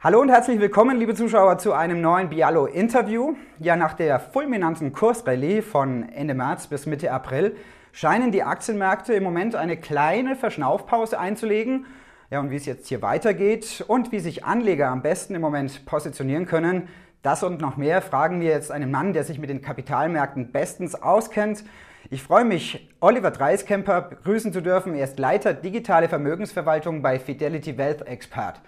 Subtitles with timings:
[0.00, 3.34] Hallo und herzlich willkommen, liebe Zuschauer, zu einem neuen Bialo-Interview.
[3.58, 7.56] Ja, nach der fulminanten Kursrallye von Ende März bis Mitte April
[7.90, 11.86] scheinen die Aktienmärkte im Moment eine kleine Verschnaufpause einzulegen.
[12.30, 15.84] Ja, und wie es jetzt hier weitergeht und wie sich Anleger am besten im Moment
[15.84, 16.86] positionieren können,
[17.22, 20.94] das und noch mehr fragen wir jetzt einen Mann, der sich mit den Kapitalmärkten bestens
[20.94, 21.64] auskennt.
[22.08, 24.94] Ich freue mich, Oliver Dreiskemper begrüßen zu dürfen.
[24.94, 28.62] Er ist Leiter digitale Vermögensverwaltung bei Fidelity Wealth Expert.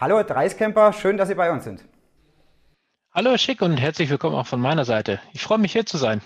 [0.00, 1.84] Hallo Herr Dreiskemper, schön, dass Sie bei uns sind.
[3.12, 5.18] Hallo Schick und herzlich willkommen auch von meiner Seite.
[5.32, 6.20] Ich freue mich hier zu sein.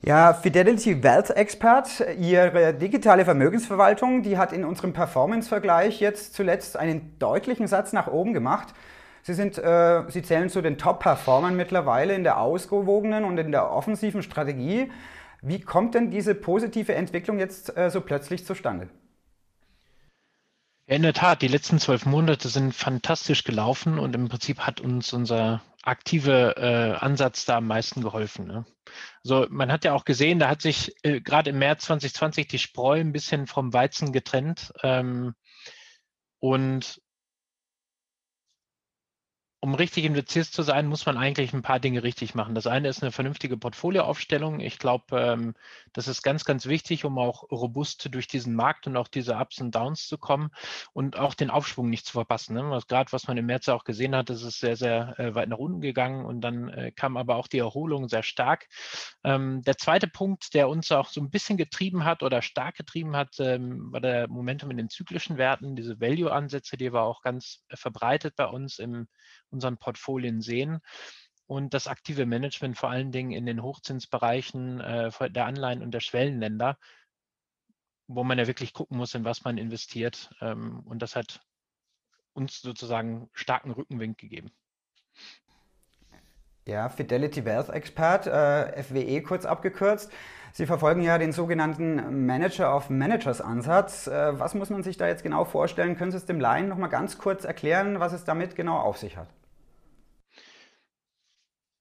[0.00, 7.18] Ja, Fidelity Wealth Expert, Ihre digitale Vermögensverwaltung, die hat in unserem Performance-Vergleich jetzt zuletzt einen
[7.18, 8.68] deutlichen Satz nach oben gemacht.
[9.22, 13.70] Sie, sind, äh, Sie zählen zu den Top-Performern mittlerweile in der ausgewogenen und in der
[13.70, 14.90] offensiven Strategie.
[15.42, 18.88] Wie kommt denn diese positive Entwicklung jetzt äh, so plötzlich zustande?
[20.88, 25.12] In der Tat, die letzten zwölf Monate sind fantastisch gelaufen und im Prinzip hat uns
[25.12, 28.46] unser aktiver äh, Ansatz da am meisten geholfen.
[28.46, 28.66] Ne?
[29.24, 32.60] Also man hat ja auch gesehen, da hat sich äh, gerade im März 2020 die
[32.60, 34.72] Spreu ein bisschen vom Weizen getrennt.
[34.84, 35.34] Ähm,
[36.38, 37.00] und
[39.66, 42.54] um richtig investiert zu sein, muss man eigentlich ein paar Dinge richtig machen.
[42.54, 44.60] Das eine ist eine vernünftige Portfolioaufstellung.
[44.60, 45.54] Ich glaube, ähm,
[45.92, 49.60] das ist ganz, ganz wichtig, um auch robust durch diesen Markt und auch diese Ups
[49.60, 50.50] und Downs zu kommen
[50.92, 52.54] und auch den Aufschwung nicht zu verpassen.
[52.54, 52.78] Ne?
[52.86, 55.58] Gerade was man im März auch gesehen hat, ist es sehr, sehr äh, weit nach
[55.58, 58.68] unten gegangen und dann äh, kam aber auch die Erholung sehr stark.
[59.24, 63.16] Ähm, der zweite Punkt, der uns auch so ein bisschen getrieben hat oder stark getrieben
[63.16, 67.64] hat, ähm, war der Momentum in den zyklischen Werten, diese Value-Ansätze, die war auch ganz
[67.74, 69.08] verbreitet bei uns im
[69.56, 70.80] unseren Portfolien sehen.
[71.46, 76.00] Und das aktive Management vor allen Dingen in den Hochzinsbereichen äh, der Anleihen und der
[76.00, 76.78] Schwellenländer,
[78.08, 80.30] wo man ja wirklich gucken muss, in was man investiert.
[80.40, 81.40] Ähm, und das hat
[82.32, 84.50] uns sozusagen starken Rückenwind gegeben.
[86.66, 90.12] Ja, Fidelity Wealth Expert, äh, FWE kurz abgekürzt.
[90.52, 94.08] Sie verfolgen ja den sogenannten Manager of Managers Ansatz.
[94.08, 95.96] Äh, was muss man sich da jetzt genau vorstellen?
[95.96, 98.98] Können Sie es dem Laien noch mal ganz kurz erklären, was es damit genau auf
[98.98, 99.28] sich hat?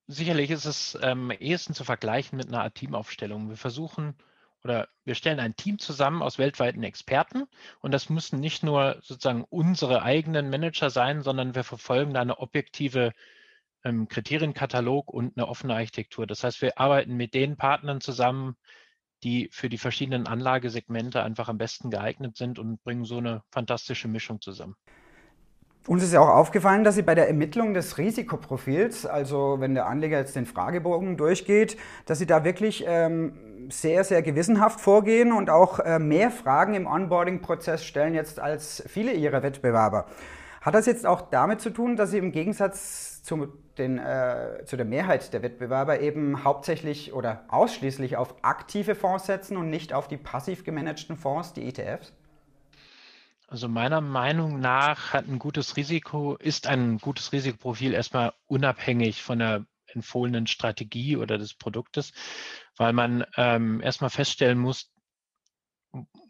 [0.07, 3.49] Sicherlich ist es ähm, ehesten zu vergleichen mit einer Art Teamaufstellung.
[3.49, 4.15] Wir versuchen
[4.63, 7.45] oder wir stellen ein Team zusammen aus weltweiten Experten
[7.81, 12.39] und das müssen nicht nur sozusagen unsere eigenen Manager sein, sondern wir verfolgen da eine
[12.39, 13.13] objektive
[13.83, 16.27] ähm, Kriterienkatalog und eine offene Architektur.
[16.27, 18.57] Das heißt, wir arbeiten mit den Partnern zusammen,
[19.23, 24.07] die für die verschiedenen Anlagesegmente einfach am besten geeignet sind und bringen so eine fantastische
[24.07, 24.75] Mischung zusammen.
[25.87, 29.85] Uns ist ja auch aufgefallen, dass Sie bei der Ermittlung des Risikoprofils, also wenn der
[29.85, 35.51] Anleger jetzt den Fragebogen durchgeht, dass Sie da wirklich ähm, sehr, sehr gewissenhaft vorgehen und
[35.51, 40.07] auch äh, mehr Fragen im Onboarding-Prozess stellen jetzt als viele Ihrer Wettbewerber.
[40.61, 44.77] Hat das jetzt auch damit zu tun, dass Sie im Gegensatz zu, den, äh, zu
[44.77, 50.07] der Mehrheit der Wettbewerber eben hauptsächlich oder ausschließlich auf aktive Fonds setzen und nicht auf
[50.07, 52.11] die passiv gemanagten Fonds, die ETFs?
[53.47, 59.39] Also meiner Meinung nach hat ein gutes Risiko, ist ein gutes Risikoprofil erstmal unabhängig von
[59.39, 62.11] der empfohlenen Strategie oder des Produktes,
[62.75, 64.91] weil man ähm, erstmal feststellen muss,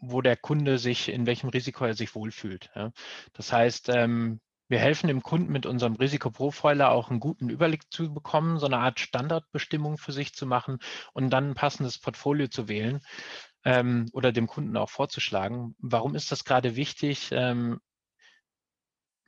[0.00, 2.70] wo der Kunde sich, in welchem Risiko er sich wohlfühlt.
[2.74, 2.92] Ja.
[3.32, 8.12] Das heißt, ähm, wir helfen dem Kunden mit unserem Risikoprofiler auch einen guten Überblick zu
[8.12, 10.78] bekommen, so eine Art Standardbestimmung für sich zu machen
[11.12, 13.00] und dann ein passendes Portfolio zu wählen
[13.66, 15.74] ähm, oder dem Kunden auch vorzuschlagen.
[15.80, 17.30] Warum ist das gerade wichtig?
[17.32, 17.80] Ähm,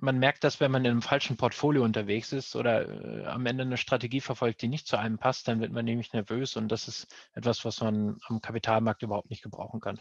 [0.01, 3.65] man merkt das, wenn man in einem falschen Portfolio unterwegs ist oder äh, am Ende
[3.65, 6.87] eine Strategie verfolgt, die nicht zu einem passt, dann wird man nämlich nervös und das
[6.87, 10.01] ist etwas, was man am Kapitalmarkt überhaupt nicht gebrauchen kann.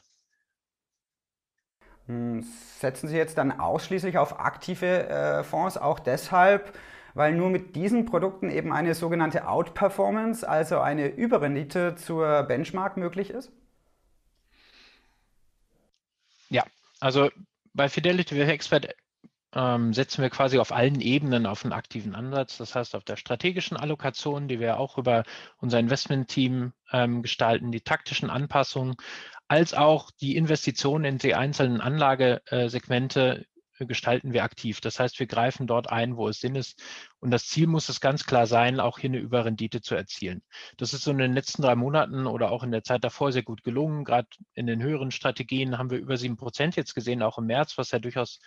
[2.06, 2.44] Hm,
[2.78, 6.78] setzen Sie jetzt dann ausschließlich auf aktive äh, Fonds, auch deshalb,
[7.16, 13.32] weil nur mit diesen Produkten eben eine sogenannte Outperformance, also eine Überrendite zur Benchmark möglich
[13.32, 13.52] ist?
[16.50, 16.64] Ja,
[17.00, 17.30] also
[17.74, 18.96] bei Fidelity Expert
[19.54, 22.58] ähm, setzen wir quasi auf allen Ebenen auf einen aktiven Ansatz.
[22.58, 25.24] Das heißt, auf der strategischen Allokation, die wir auch über
[25.58, 28.96] unser Investmentteam ähm, gestalten, die taktischen Anpassungen,
[29.48, 33.46] als auch die Investitionen in die einzelnen Anlagesegmente
[33.86, 34.82] gestalten wir aktiv.
[34.82, 36.82] Das heißt, wir greifen dort ein, wo es Sinn ist.
[37.20, 40.42] Und das Ziel muss es ganz klar sein, auch hier eine Überrendite zu erzielen.
[40.78, 43.44] Das ist so in den letzten drei Monaten oder auch in der Zeit davor sehr
[43.44, 44.04] gut gelungen.
[44.04, 47.78] Gerade in den höheren Strategien haben wir über sieben Prozent jetzt gesehen, auch im März,
[47.78, 48.40] was ja durchaus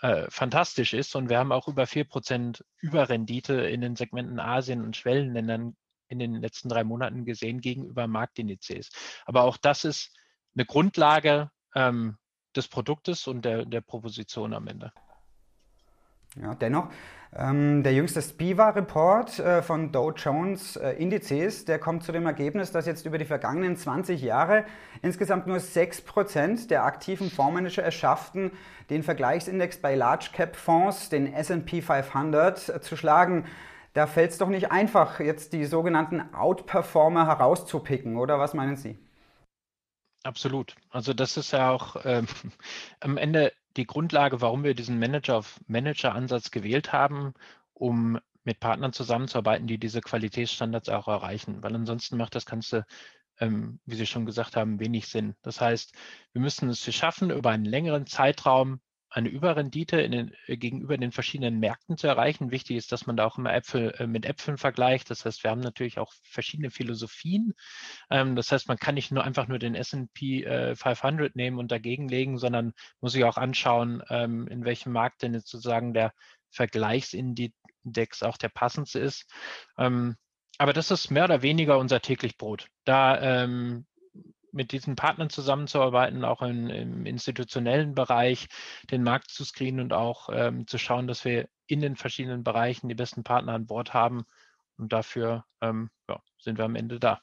[0.00, 1.14] äh, fantastisch ist.
[1.14, 5.76] Und wir haben auch über vier Prozent Überrendite in den Segmenten Asien und Schwellenländern
[6.08, 8.90] in den letzten drei Monaten gesehen gegenüber Marktindizes.
[9.24, 10.14] Aber auch das ist
[10.54, 12.18] eine Grundlage ähm,
[12.56, 14.92] des Produktes und der, der Proposition am Ende.
[16.40, 16.88] Ja, dennoch,
[17.34, 22.72] ähm, der jüngste Spiva-Report äh, von Dow Jones äh, Indizes, der kommt zu dem Ergebnis,
[22.72, 24.64] dass jetzt über die vergangenen 20 Jahre
[25.02, 28.50] insgesamt nur 6% der aktiven Fondsmanager es schafften,
[28.88, 33.44] den Vergleichsindex bei Large Cap Fonds, den S&P 500, äh, zu schlagen.
[33.92, 38.98] Da fällt es doch nicht einfach, jetzt die sogenannten Outperformer herauszupicken, oder was meinen Sie?
[40.24, 40.76] Absolut.
[40.90, 42.26] Also das ist ja auch ähm,
[43.00, 47.34] am Ende die Grundlage, warum wir diesen Manager-of-Manager-Ansatz gewählt haben,
[47.72, 51.62] um mit Partnern zusammenzuarbeiten, die diese Qualitätsstandards auch erreichen.
[51.62, 52.84] Weil ansonsten macht das Ganze,
[53.38, 55.34] ähm, wie Sie schon gesagt haben, wenig Sinn.
[55.42, 55.92] Das heißt,
[56.32, 58.80] wir müssen es schaffen, über einen längeren Zeitraum
[59.12, 62.50] eine Überrendite den, äh, gegenüber den verschiedenen Märkten zu erreichen.
[62.50, 65.10] Wichtig ist, dass man da auch immer Äpfel äh, mit Äpfeln vergleicht.
[65.10, 67.54] Das heißt, wir haben natürlich auch verschiedene Philosophien.
[68.10, 71.70] Ähm, das heißt, man kann nicht nur einfach nur den S&P äh, 500 nehmen und
[71.70, 76.12] dagegen legen, sondern muss sich auch anschauen, ähm, in welchem Markt denn jetzt sozusagen der
[76.50, 79.30] Vergleichsindex auch der passendste ist.
[79.78, 80.16] Ähm,
[80.58, 82.68] aber das ist mehr oder weniger unser täglich Brot.
[82.84, 83.86] Da ähm,
[84.52, 88.48] mit diesen Partnern zusammenzuarbeiten, auch in, im institutionellen Bereich
[88.90, 92.88] den Markt zu screenen und auch ähm, zu schauen, dass wir in den verschiedenen Bereichen
[92.88, 94.24] die besten Partner an Bord haben.
[94.76, 97.20] Und dafür ähm, ja, sind wir am Ende da.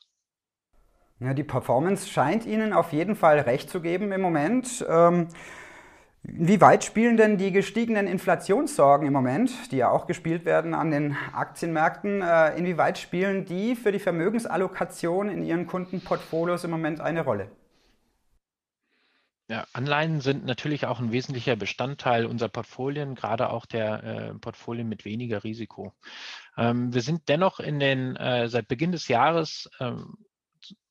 [1.20, 4.86] Ja, die Performance scheint Ihnen auf jeden Fall recht zu geben im Moment.
[4.88, 5.28] Ähm
[6.24, 10.92] wie weit spielen denn die gestiegenen Inflationssorgen im Moment, die ja auch gespielt werden an
[10.92, 17.22] den Aktienmärkten, äh, inwieweit spielen die für die Vermögensallokation in Ihren Kundenportfolios im Moment eine
[17.22, 17.50] Rolle?
[19.48, 24.88] Ja, Anleihen sind natürlich auch ein wesentlicher Bestandteil unserer Portfolien, gerade auch der äh, Portfolien
[24.88, 25.94] mit weniger Risiko.
[26.56, 30.18] Ähm, wir sind dennoch in den äh, seit Beginn des Jahres ähm,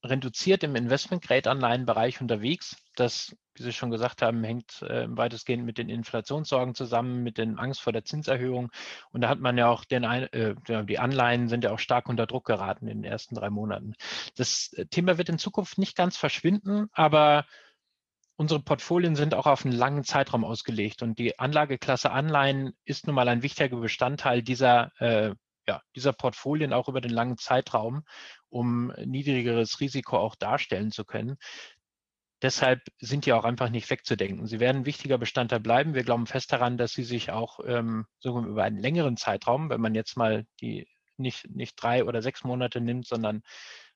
[0.04, 2.76] reduziert im Investment-Grade-Anleihenbereich unterwegs.
[2.94, 7.58] Das, wie Sie schon gesagt haben, hängt äh, weitestgehend mit den Inflationssorgen zusammen, mit den
[7.58, 8.70] Angst vor der Zinserhöhung.
[9.10, 10.54] Und da hat man ja auch den, äh,
[10.84, 13.94] die Anleihen sind ja auch stark unter Druck geraten in den ersten drei Monaten.
[14.36, 17.46] Das äh, Thema wird in Zukunft nicht ganz verschwinden, aber
[18.36, 23.16] unsere Portfolien sind auch auf einen langen Zeitraum ausgelegt und die Anlageklasse Anleihen ist nun
[23.16, 25.34] mal ein wichtiger Bestandteil dieser äh,
[25.68, 28.02] ja, dieser Portfolien auch über den langen Zeitraum,
[28.48, 31.36] um niedrigeres Risiko auch darstellen zu können.
[32.40, 34.46] Deshalb sind die auch einfach nicht wegzudenken.
[34.46, 35.94] Sie werden ein wichtiger Bestandteil bleiben.
[35.94, 39.80] Wir glauben fest daran, dass sie sich auch ähm, sogar über einen längeren Zeitraum, wenn
[39.80, 40.88] man jetzt mal die
[41.18, 43.42] nicht, nicht drei oder sechs Monate nimmt, sondern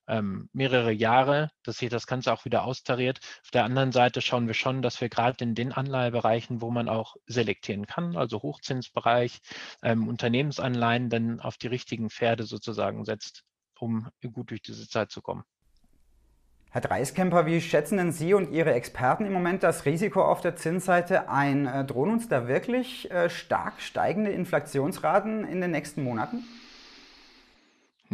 [0.08, 3.20] ähm, mehrere Jahre, dass sich das Ganze auch wieder austariert.
[3.44, 6.88] Auf der anderen Seite schauen wir schon, dass wir gerade in den Anleihebereichen, wo man
[6.88, 9.40] auch selektieren kann, also Hochzinsbereich,
[9.82, 13.44] ähm, Unternehmensanleihen, dann auf die richtigen Pferde sozusagen setzt,
[13.78, 15.44] um gut durch diese Zeit zu kommen.
[16.72, 20.56] Herr Dreiskemper, wie schätzen denn Sie und Ihre Experten im Moment das Risiko auf der
[20.56, 21.66] Zinsseite ein?
[21.66, 26.44] Äh, drohen uns da wirklich äh, stark steigende Inflationsraten in den nächsten Monaten?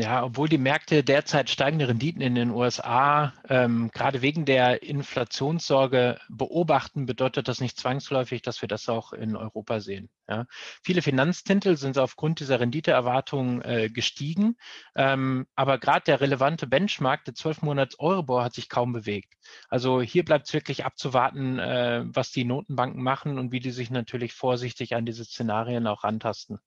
[0.00, 6.20] Ja, obwohl die Märkte derzeit steigende Renditen in den USA ähm, gerade wegen der Inflationssorge
[6.28, 10.08] beobachten, bedeutet das nicht zwangsläufig, dass wir das auch in Europa sehen.
[10.28, 10.46] Ja.
[10.84, 14.56] Viele Finanztitel sind aufgrund dieser Renditeerwartungen äh, gestiegen,
[14.94, 19.34] ähm, aber gerade der relevante Benchmark, der 12 Monats Euribor, hat sich kaum bewegt.
[19.68, 23.90] Also hier bleibt es wirklich abzuwarten, äh, was die Notenbanken machen und wie die sich
[23.90, 26.60] natürlich vorsichtig an diese Szenarien auch rantasten.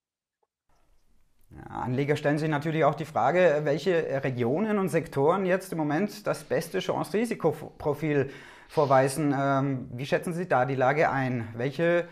[1.70, 6.44] Anleger stellen sich natürlich auch die Frage, welche Regionen und Sektoren jetzt im Moment das
[6.44, 8.30] beste Chance-Risikoprofil
[8.68, 9.34] vorweisen.
[9.38, 11.48] Ähm, wie schätzen Sie da die Lage ein?
[11.56, 12.08] Welche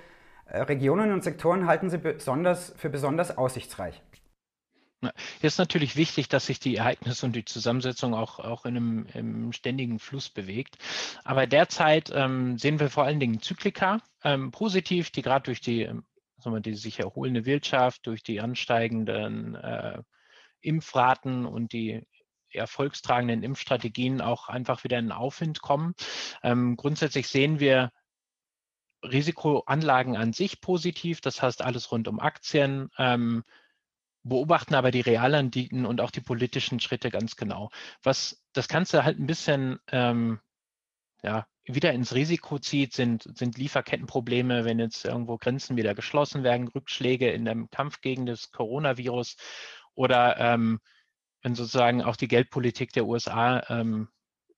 [0.46, 4.02] äh, Regionen und Sektoren halten Sie besonders für besonders aussichtsreich?
[5.02, 9.08] Hier ist natürlich wichtig, dass sich die Ereignisse und die Zusammensetzung auch, auch in einem,
[9.14, 10.78] einem ständigen Fluss bewegt.
[11.24, 15.90] Aber derzeit ähm, sehen wir vor allen Dingen Zyklika ähm, positiv, die gerade durch die
[16.46, 20.02] wir, die sich erholende Wirtschaft durch die ansteigenden äh,
[20.62, 22.06] Impfraten und die
[22.52, 25.94] erfolgstragenden Impfstrategien auch einfach wieder in Aufwind kommen.
[26.44, 27.92] Ähm, grundsätzlich sehen wir
[29.04, 33.44] Risikoanlagen an sich positiv, das heißt alles rund um Aktien, ähm,
[34.24, 37.70] beobachten aber die Realrenditen und auch die politischen Schritte ganz genau.
[38.04, 40.40] Was das Ganze halt ein bisschen ähm,
[41.24, 46.68] ja, wieder ins Risiko zieht, sind, sind Lieferkettenprobleme, wenn jetzt irgendwo Grenzen wieder geschlossen werden,
[46.68, 49.38] Rückschläge in dem Kampf gegen das Coronavirus
[49.94, 50.80] oder ähm,
[51.44, 54.10] wenn sozusagen auch die Geldpolitik der USA ähm,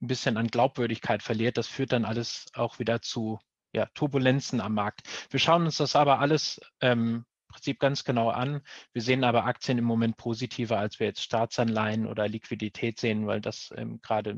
[0.02, 3.40] ein bisschen an Glaubwürdigkeit verliert, das führt dann alles auch wieder zu
[3.74, 5.02] ja, Turbulenzen am Markt.
[5.30, 8.62] Wir schauen uns das aber alles ähm, im Prinzip ganz genau an.
[8.94, 13.42] Wir sehen aber Aktien im Moment positiver, als wir jetzt Staatsanleihen oder Liquidität sehen, weil
[13.42, 14.36] das ähm, gerade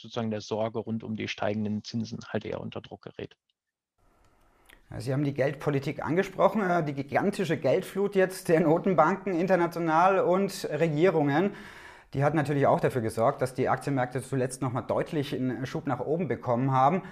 [0.00, 3.36] sozusagen der Sorge rund um die steigenden Zinsen halt eher unter Druck gerät.
[4.98, 11.52] Sie haben die Geldpolitik angesprochen, äh, die gigantische Geldflut jetzt der Notenbanken international und Regierungen.
[12.12, 16.00] Die hat natürlich auch dafür gesorgt, dass die Aktienmärkte zuletzt nochmal deutlich einen Schub nach
[16.00, 17.02] oben bekommen haben.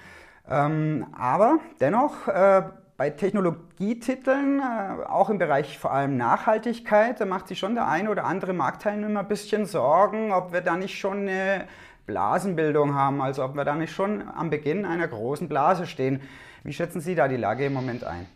[0.48, 2.62] Ähm, aber dennoch äh,
[2.96, 8.10] bei Technologietiteln, äh, auch im Bereich vor allem Nachhaltigkeit, da macht sich schon der eine
[8.10, 11.68] oder andere Marktteilnehmer ein bisschen Sorgen, ob wir da nicht schon eine
[12.08, 16.22] Blasenbildung haben, also ob wir da nicht schon am Beginn einer großen Blase stehen.
[16.64, 18.26] Wie schätzen Sie da die Lage im Moment ein?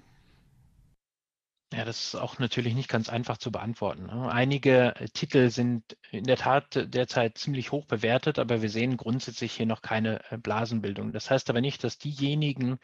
[1.73, 4.05] Ja, das ist auch natürlich nicht ganz einfach zu beantworten.
[4.05, 4.31] Ne?
[4.31, 9.65] Einige Titel sind in der Tat derzeit ziemlich hoch bewertet, aber wir sehen grundsätzlich hier
[9.65, 11.13] noch keine äh, Blasenbildung.
[11.13, 12.79] Das heißt aber nicht, dass diejenigen,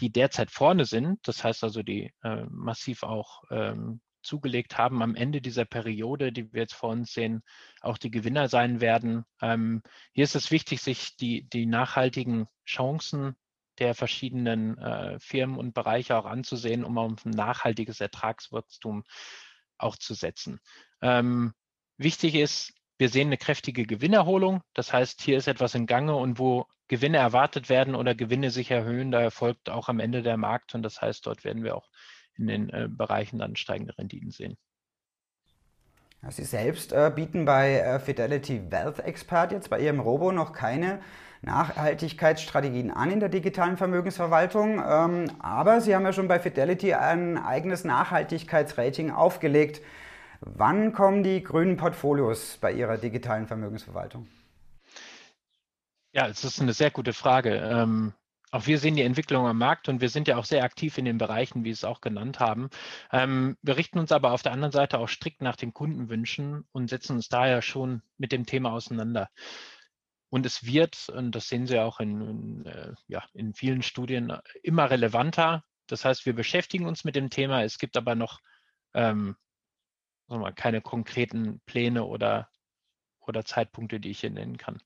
[0.00, 5.14] die derzeit vorne sind, das heißt also, die äh, massiv auch ähm, zugelegt haben, am
[5.14, 7.42] Ende dieser Periode, die wir jetzt vor uns sehen,
[7.80, 9.24] auch die Gewinner sein werden.
[9.40, 13.36] Ähm, hier ist es wichtig, sich die, die nachhaltigen Chancen
[13.78, 19.04] der verschiedenen äh, Firmen und Bereiche auch anzusehen, um auf ein nachhaltiges Ertragswachstum
[19.78, 20.60] auch zu setzen.
[21.02, 21.52] Ähm,
[21.96, 24.62] wichtig ist, wir sehen eine kräftige Gewinnerholung.
[24.72, 28.70] Das heißt, hier ist etwas in Gange und wo Gewinne erwartet werden oder Gewinne sich
[28.70, 31.88] erhöhen, da erfolgt auch am Ende der Markt und das heißt, dort werden wir auch
[32.36, 34.56] in den äh, Bereichen dann steigende Renditen sehen.
[36.30, 41.00] Sie selbst äh, bieten bei äh, Fidelity Wealth Expert jetzt bei Ihrem Robo noch keine
[41.42, 44.82] Nachhaltigkeitsstrategien an in der digitalen Vermögensverwaltung.
[44.86, 49.82] Ähm, aber Sie haben ja schon bei Fidelity ein eigenes Nachhaltigkeitsrating aufgelegt.
[50.40, 54.26] Wann kommen die grünen Portfolios bei Ihrer digitalen Vermögensverwaltung?
[56.12, 57.56] Ja, es ist eine sehr gute Frage.
[57.56, 58.12] Ähm,
[58.54, 61.04] auch wir sehen die Entwicklung am Markt und wir sind ja auch sehr aktiv in
[61.04, 62.70] den Bereichen, wie Sie es auch genannt haben.
[63.10, 66.88] Ähm, wir richten uns aber auf der anderen Seite auch strikt nach den Kundenwünschen und
[66.88, 69.28] setzen uns daher schon mit dem Thema auseinander.
[70.28, 74.32] Und es wird, und das sehen Sie auch in, in, äh, ja, in vielen Studien,
[74.62, 75.64] immer relevanter.
[75.88, 77.64] Das heißt, wir beschäftigen uns mit dem Thema.
[77.64, 78.38] Es gibt aber noch
[78.94, 79.34] ähm,
[80.28, 82.48] mal, keine konkreten Pläne oder,
[83.18, 84.80] oder Zeitpunkte, die ich hier nennen kann.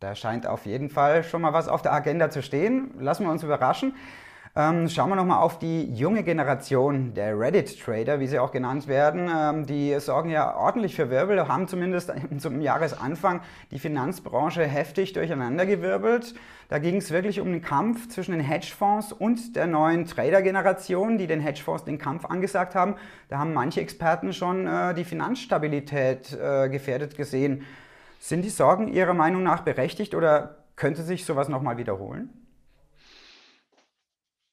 [0.00, 2.90] Da scheint auf jeden Fall schon mal was auf der Agenda zu stehen.
[2.98, 3.94] Lassen wir uns überraschen.
[4.58, 9.30] Ähm, schauen wir nochmal auf die junge Generation der Reddit-Trader, wie sie auch genannt werden.
[9.30, 16.34] Ähm, die sorgen ja ordentlich für Wirbel, haben zumindest zum Jahresanfang die Finanzbranche heftig durcheinandergewirbelt.
[16.70, 21.26] Da ging es wirklich um den Kampf zwischen den Hedgefonds und der neuen Trader-Generation, die
[21.26, 22.94] den Hedgefonds den Kampf angesagt haben.
[23.28, 27.66] Da haben manche Experten schon äh, die Finanzstabilität äh, gefährdet gesehen.
[28.18, 32.46] Sind die Sorgen Ihrer Meinung nach berechtigt oder könnte sich sowas nochmal wiederholen?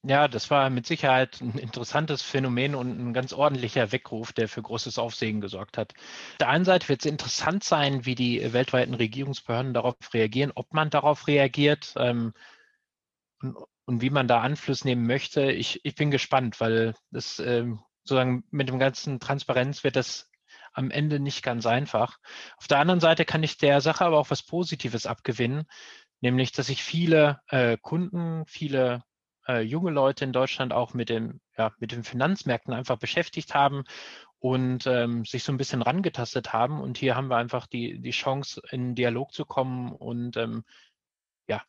[0.06, 4.62] Ja, das war mit Sicherheit ein interessantes Phänomen und ein ganz ordentlicher Weckruf, der für
[4.62, 5.94] großes Aufsehen gesorgt hat.
[5.96, 10.74] Auf der einen Seite wird es interessant sein, wie die weltweiten Regierungsbehörden darauf reagieren, ob
[10.74, 12.34] man darauf reagiert ähm,
[13.42, 13.56] und,
[13.86, 15.50] und, wie man da Einfluss nehmen möchte.
[15.54, 20.30] Ich, ich bin gespannt, weil das ähm, sozusagen mit dem ganzen Transparenz wird das
[20.74, 22.20] am Ende nicht ganz einfach.
[22.58, 25.66] Auf der anderen Seite kann ich der Sache aber auch was Positives abgewinnen,
[26.22, 29.04] nämlich dass sich viele äh, Kunden, viele
[29.48, 33.84] äh, junge Leute in Deutschland auch mit dem, ja, mit den Finanzmärkten einfach beschäftigt haben
[34.40, 36.82] und ähm, sich so ein bisschen rangetastet haben.
[36.82, 40.64] Und hier haben wir einfach die, die Chance, in Dialog zu kommen und ähm,
[41.48, 41.64] ja,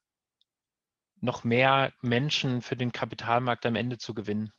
[1.20, 4.52] noch mehr Menschen für den Kapitalmarkt am Ende zu gewinnen.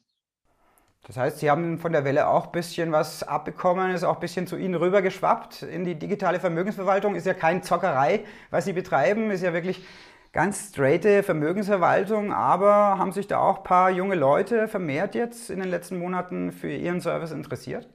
[1.08, 4.20] Das heißt, Sie haben von der Welle auch ein bisschen was abbekommen, ist auch ein
[4.20, 7.14] bisschen zu Ihnen rübergeschwappt in die digitale Vermögensverwaltung.
[7.14, 9.84] Ist ja kein Zockerei, was Sie betreiben, ist ja wirklich
[10.32, 15.60] ganz straighte Vermögensverwaltung, aber haben sich da auch ein paar junge Leute vermehrt jetzt in
[15.60, 17.88] den letzten Monaten für Ihren Service interessiert?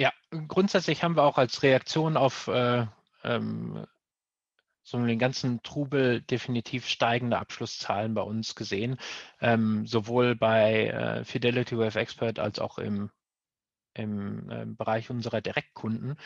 [0.00, 0.12] Ja,
[0.46, 2.86] grundsätzlich haben wir auch als Reaktion auf äh,
[3.24, 3.86] ähm,
[4.86, 8.98] so den ganzen Trubel definitiv steigende Abschlusszahlen bei uns gesehen,
[9.40, 13.10] ähm, sowohl bei äh, Fidelity Wave Expert als auch im,
[13.94, 16.16] im äh, Bereich unserer Direktkunden.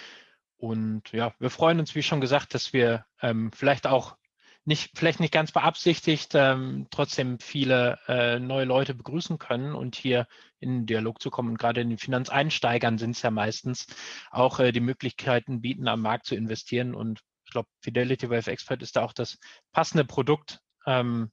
[0.59, 4.19] Und ja, wir freuen uns, wie schon gesagt, dass wir ähm, vielleicht auch
[4.67, 10.27] nicht, vielleicht nicht ganz beabsichtigt, ähm, trotzdem viele äh, neue Leute begrüßen können und hier
[10.59, 11.49] in den Dialog zu kommen.
[11.49, 13.87] Und gerade in den Finanzeinsteigern sind es ja meistens
[14.31, 18.81] auch äh, die Möglichkeiten bieten, am Markt zu investieren und ich glaube, Fidelity Wave Expert
[18.81, 19.37] ist da auch das
[19.73, 21.33] passende Produkt, ähm,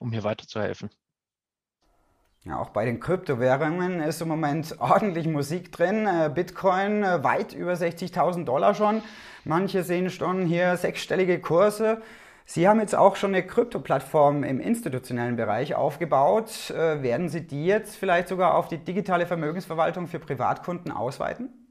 [0.00, 0.88] um hier weiterzuhelfen.
[2.44, 6.06] Ja, auch bei den Kryptowährungen ist im Moment ordentlich Musik drin.
[6.06, 9.02] Äh, Bitcoin äh, weit über 60.000 Dollar schon.
[9.44, 12.00] Manche sehen schon hier sechsstellige Kurse.
[12.46, 16.70] Sie haben jetzt auch schon eine Krypto-Plattform im institutionellen Bereich aufgebaut.
[16.70, 21.63] Äh, werden Sie die jetzt vielleicht sogar auf die digitale Vermögensverwaltung für Privatkunden ausweiten?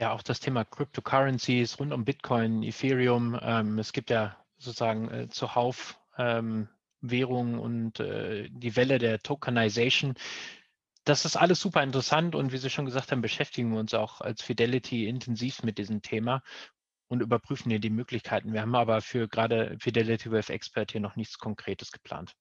[0.00, 3.38] Ja, auch das Thema Cryptocurrencies rund um Bitcoin, Ethereum.
[3.42, 6.68] Ähm, es gibt ja sozusagen äh, zuhauf ähm,
[7.00, 10.14] Währung und äh, die Welle der Tokenization.
[11.04, 14.20] Das ist alles super interessant und wie Sie schon gesagt haben, beschäftigen wir uns auch
[14.20, 16.42] als Fidelity intensiv mit diesem Thema
[17.08, 18.52] und überprüfen hier die Möglichkeiten.
[18.52, 22.36] Wir haben aber für gerade Fidelity Wave Expert hier noch nichts Konkretes geplant.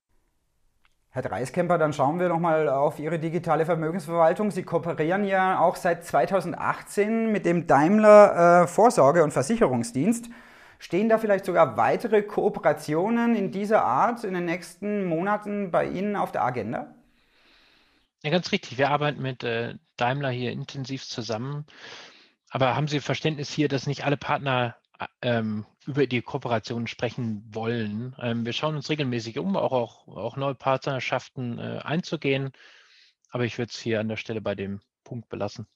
[1.18, 4.52] Herr Dreiskemper, dann schauen wir nochmal auf Ihre digitale Vermögensverwaltung.
[4.52, 10.30] Sie kooperieren ja auch seit 2018 mit dem Daimler äh, Vorsorge- und Versicherungsdienst.
[10.78, 16.16] Stehen da vielleicht sogar weitere Kooperationen in dieser Art in den nächsten Monaten bei Ihnen
[16.16, 16.94] auf der Agenda?
[18.22, 18.78] Ja, ganz richtig.
[18.78, 21.66] Wir arbeiten mit äh, Daimler hier intensiv zusammen.
[22.52, 24.76] Aber haben Sie Verständnis hier, dass nicht alle Partner
[25.22, 28.16] ähm, über die Kooperation sprechen wollen?
[28.22, 32.52] Ähm, wir schauen uns regelmäßig um, auch, auch, auch neue Partnerschaften äh, einzugehen.
[33.32, 35.68] Aber ich würde es hier an der Stelle bei dem Punkt belassen.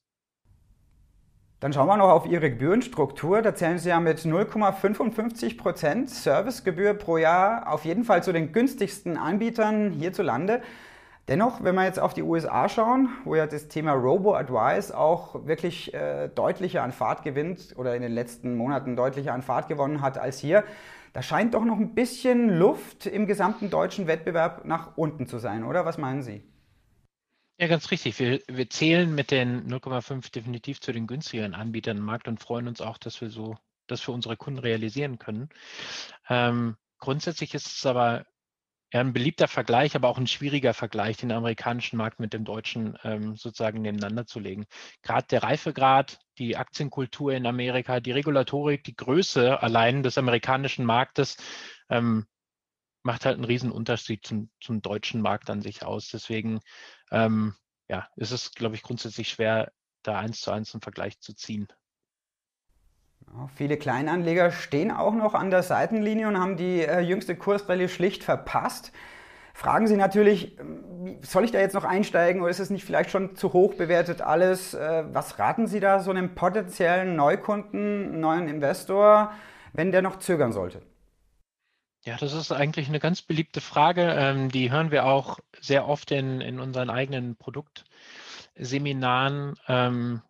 [1.61, 3.43] Dann schauen wir noch auf Ihre Gebührenstruktur.
[3.43, 8.51] Da zählen Sie ja mit 0,55 Prozent Servicegebühr pro Jahr auf jeden Fall zu den
[8.51, 10.63] günstigsten Anbietern hierzulande.
[11.31, 15.93] Dennoch, wenn wir jetzt auf die USA schauen, wo ja das Thema Robo-Advice auch wirklich
[15.93, 20.17] äh, deutlicher an Fahrt gewinnt oder in den letzten Monaten deutlicher an Fahrt gewonnen hat
[20.17, 20.65] als hier,
[21.13, 25.63] da scheint doch noch ein bisschen Luft im gesamten deutschen Wettbewerb nach unten zu sein,
[25.63, 25.85] oder?
[25.85, 26.43] Was meinen Sie?
[27.57, 28.19] Ja, ganz richtig.
[28.19, 32.67] Wir, wir zählen mit den 0,5 definitiv zu den günstigeren Anbietern im Markt und freuen
[32.67, 33.55] uns auch, dass wir so
[33.87, 35.47] das für unsere Kunden realisieren können.
[36.27, 38.25] Ähm, grundsätzlich ist es aber
[38.93, 42.97] ja, ein beliebter Vergleich, aber auch ein schwieriger Vergleich, den amerikanischen Markt mit dem deutschen
[43.03, 44.65] ähm, sozusagen nebeneinander zu legen.
[45.01, 51.37] Gerade der Reifegrad, die Aktienkultur in Amerika, die Regulatorik, die Größe allein des amerikanischen Marktes
[51.89, 52.25] ähm,
[53.03, 56.09] macht halt einen riesen Unterschied zum, zum deutschen Markt an sich aus.
[56.09, 56.59] Deswegen
[57.11, 57.55] ähm,
[57.87, 59.71] ja, ist es, glaube ich, grundsätzlich schwer,
[60.03, 61.67] da eins zu eins einen Vergleich zu ziehen.
[63.55, 68.23] Viele Kleinanleger stehen auch noch an der Seitenlinie und haben die äh, jüngste Kursrallye schlicht
[68.23, 68.91] verpasst.
[69.53, 73.09] Fragen Sie natürlich, ähm, soll ich da jetzt noch einsteigen oder ist es nicht vielleicht
[73.09, 74.73] schon zu hoch bewertet alles?
[74.73, 79.31] Äh, was raten Sie da so einem potenziellen Neukunden, neuen Investor,
[79.73, 80.81] wenn der noch zögern sollte?
[82.03, 84.01] Ja, das ist eigentlich eine ganz beliebte Frage.
[84.01, 89.53] Ähm, die hören wir auch sehr oft in, in unseren eigenen Produktseminaren.
[89.67, 90.21] Ähm,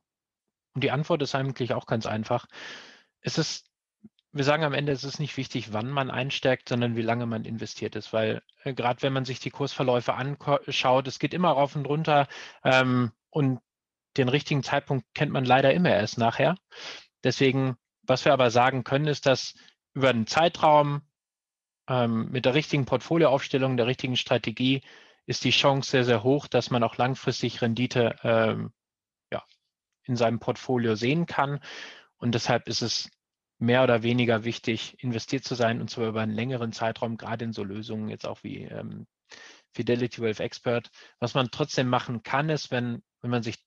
[0.74, 2.48] und die Antwort ist eigentlich auch ganz einfach.
[3.22, 3.70] Es ist,
[4.32, 7.46] wir sagen am Ende, es ist nicht wichtig, wann man einsteigt, sondern wie lange man
[7.46, 11.76] investiert ist, weil äh, gerade wenn man sich die Kursverläufe anschaut, es geht immer rauf
[11.76, 12.28] und runter
[12.64, 13.60] ähm, und
[14.18, 16.56] den richtigen Zeitpunkt kennt man leider immer erst nachher.
[17.24, 19.54] Deswegen, was wir aber sagen können, ist, dass
[19.94, 21.02] über einen Zeitraum
[21.88, 24.82] ähm, mit der richtigen Portfolioaufstellung, der richtigen Strategie
[25.26, 28.74] ist die Chance sehr, sehr hoch, dass man auch langfristig Rendite ähm,
[30.04, 31.60] in seinem Portfolio sehen kann.
[32.22, 33.10] Und deshalb ist es
[33.58, 37.54] mehr oder weniger wichtig, investiert zu sein und zwar über einen längeren Zeitraum, gerade in
[37.54, 39.08] so Lösungen jetzt auch wie ähm,
[39.74, 40.90] Fidelity Wealth Expert.
[41.20, 43.58] Was man trotzdem machen kann, ist, wenn, wenn man sich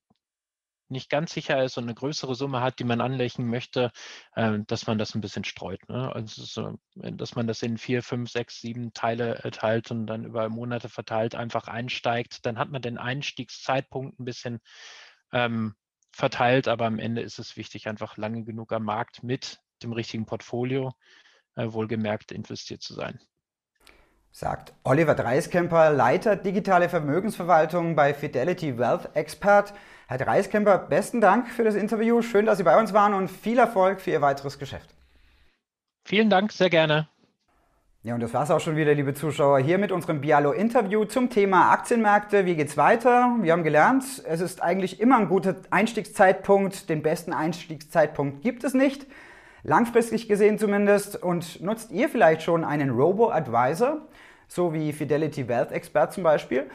[0.88, 3.90] nicht ganz sicher ist und eine größere Summe hat, die man anlegen möchte,
[4.34, 5.80] äh, dass man das ein bisschen streut.
[5.88, 6.14] Ne?
[6.14, 10.24] Also so, dass man das in vier, fünf, sechs, sieben Teile äh, teilt und dann
[10.24, 12.46] über Monate verteilt einfach einsteigt.
[12.46, 14.60] Dann hat man den Einstiegszeitpunkt ein bisschen
[15.32, 15.74] ähm,
[16.14, 20.26] verteilt, aber am Ende ist es wichtig, einfach lange genug am Markt mit dem richtigen
[20.26, 20.92] Portfolio
[21.56, 23.20] äh, wohlgemerkt investiert zu sein.
[24.30, 29.72] Sagt Oliver Dreiskemper, Leiter digitale Vermögensverwaltung bei Fidelity Wealth Expert.
[30.08, 32.20] Herr Dreiskemper, besten Dank für das Interview.
[32.20, 34.90] Schön, dass Sie bei uns waren und viel Erfolg für Ihr weiteres Geschäft.
[36.04, 37.08] Vielen Dank, sehr gerne.
[38.06, 41.70] Ja, und das war's auch schon wieder, liebe Zuschauer, hier mit unserem Bialo-Interview zum Thema
[41.70, 42.44] Aktienmärkte.
[42.44, 43.34] Wie geht's weiter?
[43.40, 46.90] Wir haben gelernt, es ist eigentlich immer ein guter Einstiegszeitpunkt.
[46.90, 49.06] Den besten Einstiegszeitpunkt gibt es nicht.
[49.62, 51.22] Langfristig gesehen zumindest.
[51.22, 54.02] Und nutzt ihr vielleicht schon einen Robo-Advisor,
[54.48, 56.66] so wie Fidelity Wealth Expert zum Beispiel?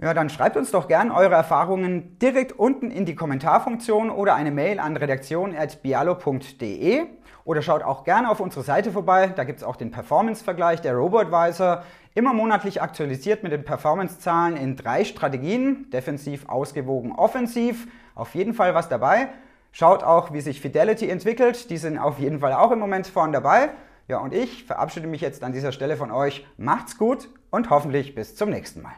[0.00, 4.52] Ja, dann schreibt uns doch gern eure Erfahrungen direkt unten in die Kommentarfunktion oder eine
[4.52, 7.06] Mail an redaktion.bialo.de
[7.48, 9.32] oder schaut auch gerne auf unsere Seite vorbei.
[9.34, 11.82] Da gibt es auch den Performance-Vergleich der RoboAdvisor,
[12.14, 17.88] immer monatlich aktualisiert mit den Performance-Zahlen in drei Strategien, defensiv, ausgewogen, offensiv.
[18.14, 19.30] Auf jeden Fall was dabei.
[19.72, 21.70] Schaut auch, wie sich Fidelity entwickelt.
[21.70, 23.70] Die sind auf jeden Fall auch im Moment vorn dabei.
[24.08, 26.46] Ja, und ich verabschiede mich jetzt an dieser Stelle von euch.
[26.58, 28.92] Macht's gut und hoffentlich bis zum nächsten Mal.